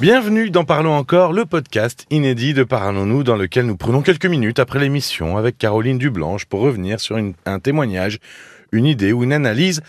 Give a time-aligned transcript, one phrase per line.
[0.00, 4.58] Bienvenue dans Parlons encore, le podcast inédit de Parlons-nous dans lequel nous prenons quelques minutes
[4.58, 8.18] après l'émission avec Caroline Dublanche pour revenir sur une- un témoignage,
[8.72, 9.80] une idée ou une analyse.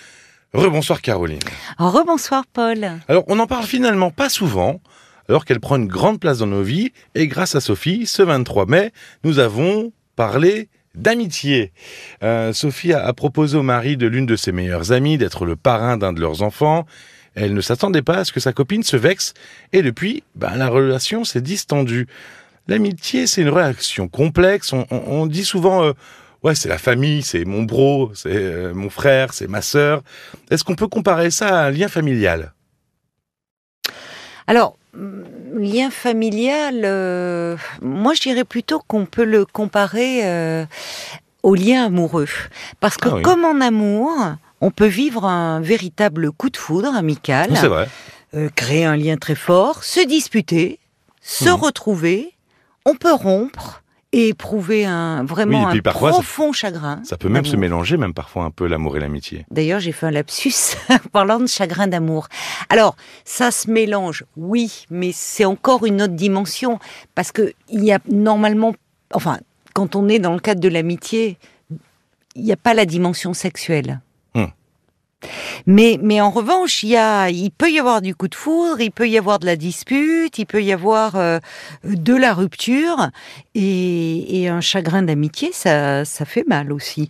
[0.54, 1.40] Rebonsoir Caroline.
[1.78, 2.90] Rebonsoir Paul.
[3.10, 4.80] Alors on n'en parle finalement pas souvent,
[5.28, 8.66] alors qu'elle prend une grande place dans nos vies, et grâce à Sophie, ce 23
[8.66, 8.92] mai,
[9.26, 11.74] nous avons parlé d'amitié.
[12.24, 15.58] Euh, Sophie a, a proposé au mari de l'une de ses meilleures amies d'être le
[15.58, 16.86] parrain d'un de leurs enfants.
[17.40, 19.34] Elle ne s'attendait pas à ce que sa copine se vexe,
[19.72, 22.08] et depuis, ben, la relation s'est distendue.
[22.68, 24.74] L'amitié, c'est une relation complexe.
[24.74, 25.94] On, on- on dit souvent, euh,
[26.44, 30.02] ouais, c'est la famille, c'est mon bro, c'est euh, mon frère, c'est ma sœur.
[30.50, 32.54] Est-ce qu'on peut comparer ça à un lien familial?
[34.48, 35.24] Alors, hum,
[35.60, 40.66] lien familial, euh, moi je dirais plutôt qu'on peut le comparer
[41.44, 42.28] au lien amoureux.
[42.80, 43.22] Parce que Ah oui.
[43.22, 44.12] comme en amour,
[44.62, 47.88] on peut vivre un véritable coup de foudre amical, vrai.
[48.36, 50.80] euh, créer un lien très fort, se disputer,
[51.22, 51.56] se Mhm.
[51.56, 52.34] retrouver,
[52.86, 57.02] on peut rompre et éprouver un vraiment Oui, et puis un parfois, ça- profond chagrin.
[57.04, 59.46] Ça peut même se mélanger, même parfois un peu l'amour et l'amitié.
[59.52, 60.54] D'ailleurs, j'ai fait un lapsus
[60.90, 62.28] en parlant de chagrin d'amour.
[62.70, 66.80] Alors, ça se mélange, oui, mais c'est encore une autre dimension
[67.16, 68.74] parce que il y a normalement,
[69.14, 69.40] enfin,
[69.74, 71.38] quand on est dans le cadre de l'amitié,
[72.36, 74.00] il n'y a pas la dimension sexuelle.
[74.34, 74.46] Hmm.
[75.66, 78.80] Mais, mais en revanche, il y a, il peut y avoir du coup de foudre,
[78.82, 81.40] il peut y avoir de la dispute, il peut y avoir euh,
[81.84, 83.10] de la rupture
[83.56, 87.10] et, et un chagrin d'amitié, ça, ça fait mal aussi.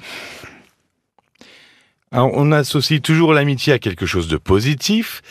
[2.12, 5.22] Alors, on associe toujours l'amitié à quelque chose de positif,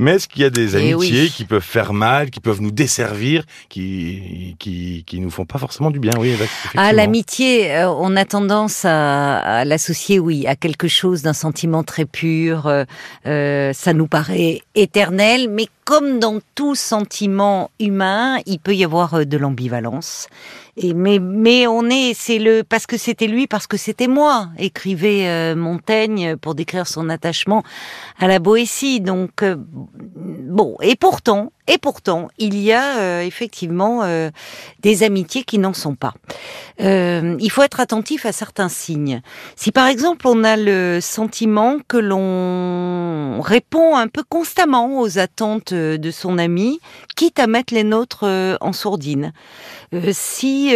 [0.00, 1.32] mais est-ce qu'il y a des Eh amitiés oui.
[1.36, 5.90] qui peuvent faire mal, qui peuvent nous desservir, qui, qui, qui nous font pas forcément
[5.90, 6.12] du bien?
[6.18, 6.34] Oui.
[6.76, 11.82] Ah, l'amitié, euh, on a tendance à, à l'associer, oui, à quelque chose d'un sentiment
[11.84, 12.66] très pur.
[12.66, 12.84] euh,
[13.26, 19.26] euh, ça nous paraît éternel, mais comme dans tout sentiment humain, il peut y avoir
[19.26, 20.28] de l'ambivalence.
[20.76, 24.48] Et mais mais on est, c'est le parce que c'était lui, parce que c'était moi,
[24.58, 27.62] écrivait euh, Montaigne pour décrire son attachement
[28.18, 29.00] à la Boétie.
[29.00, 34.30] Donc euh, bon, et pourtant, et pourtant, il y a euh, effectivement euh,
[34.80, 36.14] des amitiés qui n'en sont pas.
[36.80, 39.22] Euh, il faut être attentif à certains signes.
[39.54, 45.72] Si par exemple on a le sentiment que l'on répond un peu constamment aux attentes
[45.72, 46.80] de son ami,
[47.14, 48.24] quitte à mettre les nôtres
[48.60, 49.32] en sourdine.
[50.10, 50.74] Si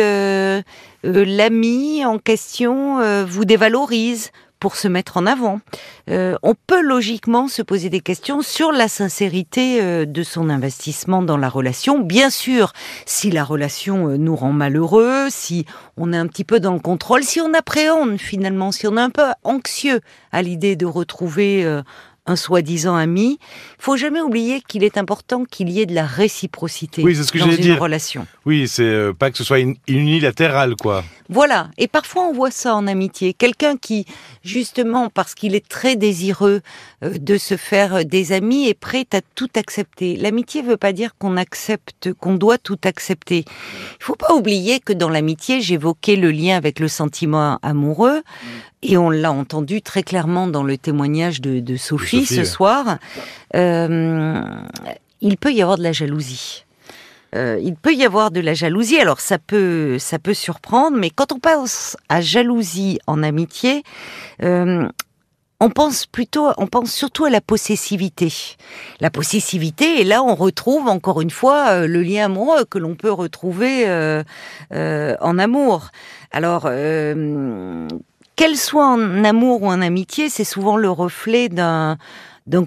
[1.02, 4.30] l'ami en question vous dévalorise
[4.64, 5.60] pour se mettre en avant,
[6.08, 11.20] euh, on peut logiquement se poser des questions sur la sincérité euh, de son investissement
[11.20, 11.98] dans la relation.
[11.98, 12.72] Bien sûr,
[13.04, 15.66] si la relation euh, nous rend malheureux, si
[15.98, 19.02] on est un petit peu dans le contrôle, si on appréhende finalement, si on est
[19.02, 20.00] un peu anxieux
[20.32, 21.82] à l'idée de retrouver
[22.26, 23.38] un soi-disant ami,
[23.78, 27.32] faut jamais oublier qu'il est important qu'il y ait de la réciprocité Oui, c'est ce
[27.32, 27.78] que dans une dire.
[27.80, 28.26] relation.
[28.46, 31.04] Oui, c'est euh, pas que ce soit in- unilatéral, quoi.
[31.28, 31.68] Voilà.
[31.78, 33.32] Et parfois, on voit ça en amitié.
[33.34, 34.04] Quelqu'un qui,
[34.42, 36.60] justement, parce qu'il est très désireux
[37.02, 40.16] euh, de se faire euh, des amis, est prêt à tout accepter.
[40.16, 43.44] L'amitié veut pas dire qu'on accepte, qu'on doit tout accepter.
[44.00, 48.22] Il faut pas oublier que dans l'amitié, j'évoquais le lien avec le sentiment amoureux,
[48.82, 52.98] et on l'a entendu très clairement dans le témoignage de, de Sophie, Sophie, ce soir.
[53.54, 54.42] Euh,
[55.20, 56.64] il peut y avoir de la jalousie.
[57.34, 58.98] Euh, il peut y avoir de la jalousie.
[58.98, 63.82] Alors ça peut, ça peut surprendre, mais quand on pense à jalousie en amitié,
[64.42, 64.86] euh,
[65.60, 68.32] on pense plutôt, on pense surtout à la possessivité.
[69.00, 73.12] La possessivité, et là on retrouve encore une fois le lien amoureux que l'on peut
[73.12, 74.22] retrouver euh,
[74.72, 75.90] en amour.
[76.32, 76.68] Alors,
[78.36, 81.96] qu'elle soit en amour ou en amitié, c'est souvent le reflet d'un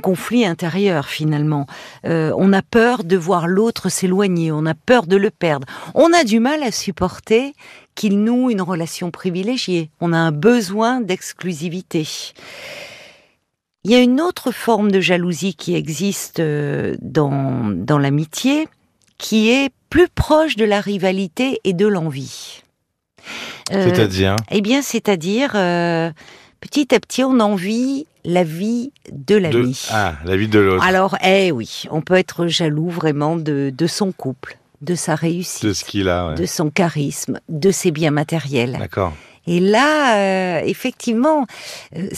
[0.01, 1.65] conflit intérieur finalement.
[2.05, 5.67] Euh, on a peur de voir l'autre s'éloigner, on a peur de le perdre.
[5.93, 7.53] On a du mal à supporter
[7.95, 9.89] qu'il noue une relation privilégiée.
[10.01, 12.07] On a un besoin d'exclusivité.
[13.83, 18.67] Il y a une autre forme de jalousie qui existe euh, dans, dans l'amitié,
[19.17, 22.63] qui est plus proche de la rivalité et de l'envie.
[23.71, 26.11] Euh, C'est-à-dire eh bien, c'est-à-dire, euh,
[26.61, 29.39] petit à petit, on envie la vie de de...
[29.39, 29.87] l'ami.
[29.91, 30.83] Ah, la vie de l'autre.
[30.83, 35.65] Alors, eh oui, on peut être jaloux vraiment de, de son couple, de sa réussite,
[35.65, 36.35] De ce qu'il a, ouais.
[36.35, 38.77] de son charisme, de ses biens matériels.
[38.79, 39.13] D'accord.
[39.47, 41.45] Et là, euh, effectivement,
[41.95, 42.09] euh,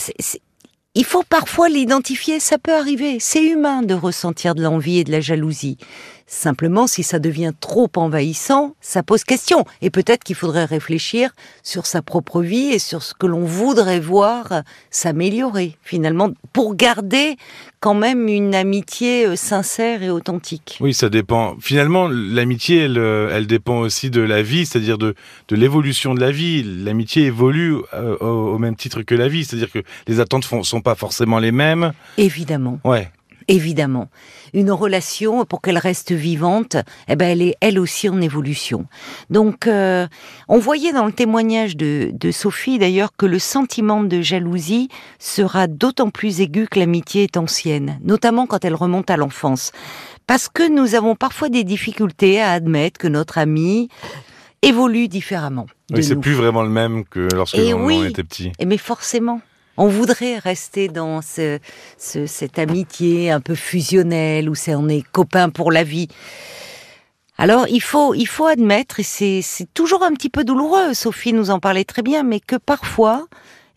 [0.96, 3.18] il faut parfois l'identifier, ça peut arriver.
[3.20, 5.78] C'est humain de ressentir de l'envie et de la jalousie.
[6.32, 9.64] Simplement, si ça devient trop envahissant, ça pose question.
[9.82, 11.30] Et peut-être qu'il faudrait réfléchir
[11.64, 14.62] sur sa propre vie et sur ce que l'on voudrait voir
[14.92, 17.36] s'améliorer, finalement, pour garder
[17.80, 20.78] quand même une amitié euh, sincère et authentique.
[20.80, 21.56] Oui, ça dépend.
[21.58, 25.16] Finalement, l'amitié, elle, euh, elle dépend aussi de la vie, c'est-à-dire de,
[25.48, 26.62] de l'évolution de la vie.
[26.62, 30.80] L'amitié évolue euh, au, même titre que la vie, c'est-à-dire que les attentes ne sont
[30.80, 31.92] pas forcément les mêmes.
[32.18, 32.78] Évidemment.
[32.84, 33.10] Ouais
[33.50, 34.08] évidemment.
[34.54, 36.76] Une relation, pour qu'elle reste vivante,
[37.08, 38.86] eh ben, elle est elle aussi en évolution.
[39.28, 40.06] Donc, euh,
[40.48, 44.88] on voyait dans le témoignage de, Sophie d'ailleurs que le sentiment de jalousie
[45.18, 49.72] sera d'autant plus aigu que l'amitié est ancienne, notamment quand elle remonte à l'enfance.
[50.28, 53.88] Parce que nous avons parfois des difficultés à admettre que notre ami
[54.62, 55.66] évolue différemment.
[55.92, 58.52] Oui, c'est plus vraiment le même que lorsque on était petit.
[58.60, 59.40] Et mais forcément,
[59.80, 65.72] on voudrait rester dans cette amitié un peu fusionnelle où c'est on est copains pour
[65.72, 66.08] la vie.
[67.38, 69.42] Alors il faut il faut admettre et c'est
[69.72, 70.92] toujours un petit peu douloureux.
[70.92, 73.26] Sophie nous en parlait très bien, mais que parfois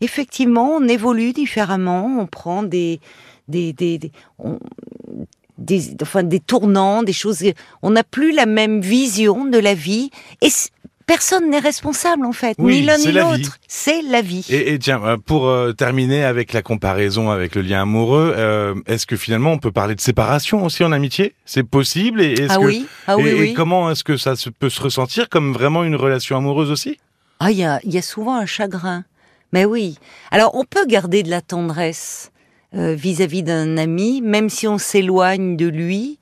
[0.02, 3.00] effectivement on évolue différemment, on prend des
[3.48, 3.98] des des,
[5.56, 7.42] des enfin des tournants, des choses.
[7.80, 10.10] On n'a plus la même vision de la vie
[10.42, 10.50] et
[11.06, 13.58] Personne n'est responsable en fait, ni l'un ni l'autre.
[13.68, 14.46] C'est la vie.
[14.48, 19.06] Et, tiens, euh, pour euh, terminer avec la comparaison avec le lien amoureux, euh, est-ce
[19.06, 21.34] que finalement on peut parler de séparation aussi en amitié?
[21.44, 22.22] C'est possible?
[22.22, 25.84] Et ah oui, ah oui, et, comment est-ce que ça peut se ressentir comme vraiment
[25.84, 26.98] une relation amoureuse aussi?
[27.38, 29.04] Ah, il y a, y a souvent un chagrin.
[29.52, 29.98] Mais oui.
[30.30, 32.30] Alors on peut garder de la tendresse
[32.72, 36.18] vis-à-vis d'un ami, même si on s'éloigne de lui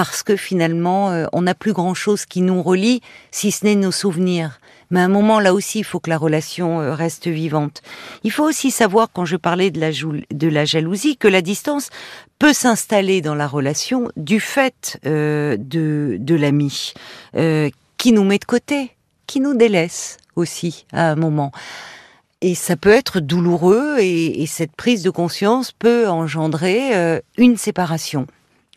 [0.00, 3.02] parce que finalement, euh, on n'a plus grand-chose qui nous relie,
[3.32, 4.58] si ce n'est nos souvenirs.
[4.90, 7.82] Mais à un moment, là aussi, il faut que la relation euh, reste vivante.
[8.24, 11.90] Il faut aussi savoir, quand je parlais de la, jalousie, que la distance
[12.38, 16.94] peut s'installer dans la relation du fait euh, de, l'ami,
[17.98, 18.92] qui nous met de côté,
[19.26, 21.52] qui nous délaisse aussi à un moment.
[22.40, 28.26] Et ça peut être douloureux et cette prise de conscience peut engendrer une séparation.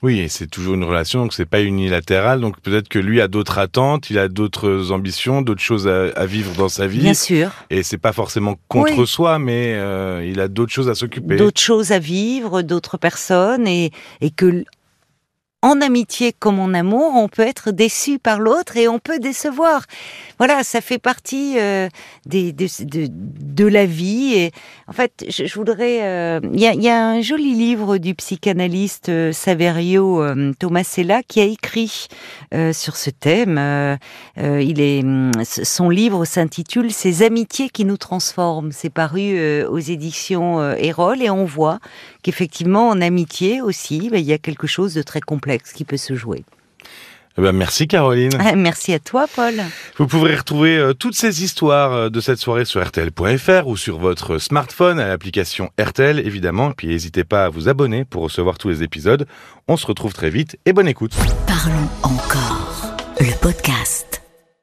[0.03, 2.41] Oui, c'est toujours une relation, donc c'est pas unilatéral.
[2.41, 6.53] Donc peut-être que lui a d'autres attentes, il a d'autres ambitions, d'autres choses à, vivre
[6.55, 6.99] dans sa vie.
[6.99, 7.51] Bien sûr.
[7.69, 11.37] Et c'est pas forcément contre soi, mais euh, il a d'autres choses à s'occuper.
[11.37, 14.65] D'autres choses à vivre, d'autres personnes, et, et que
[15.63, 19.83] en amitié comme en amour, on peut être déçu par l'autre et on peut décevoir.
[20.37, 21.87] Voilà, ça fait partie euh,
[22.25, 24.33] de, la vie.
[24.35, 24.51] Et
[24.87, 26.03] en fait, je, voudrais.
[26.03, 30.21] Euh, il y, a, un joli livre du psychanalyste euh, Saverio
[30.59, 32.07] Tomasella qui a écrit
[32.73, 33.97] sur ce thème.
[34.37, 35.03] il est,
[35.43, 38.71] son livre s'intitule Ces amitiés qui nous transforment.
[38.73, 41.79] C'est paru aux éditions Erol et on voit
[42.21, 45.97] qu'effectivement en amitié aussi, ben, il y a quelque chose de très complexe qui peut
[45.97, 46.43] se jouer.
[47.37, 48.31] Eh ben, merci Caroline.
[48.55, 49.55] Merci à toi Paul.
[49.97, 53.97] Vous pourrez retrouver euh, toutes ces histoires euh, de cette soirée sur rtl.fr ou sur
[53.97, 56.71] votre smartphone à l'application RTL évidemment.
[56.71, 59.25] Et puis n'hésitez pas à vous abonner pour recevoir tous les épisodes.
[59.67, 61.15] On se retrouve très vite et bonne écoute.
[61.47, 64.12] Parlons encore, le podcast.